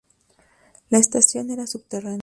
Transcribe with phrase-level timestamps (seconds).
[0.89, 2.17] La estación era subterránea.